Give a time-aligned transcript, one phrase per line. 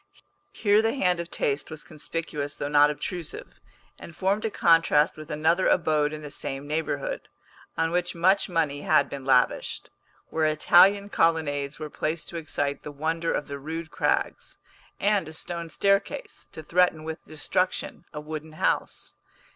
[0.51, 3.59] Here the hand of taste was conspicuous though not obtrusive,
[3.99, 7.29] and formed a contrast with another abode in the same neighbourhood,
[7.77, 9.91] on which much money had been lavished;
[10.31, 14.57] where Italian colonnades were placed to excite the wonder of the rude crags,
[14.99, 19.13] and a stone staircase, to threaten with destruction a wooden house.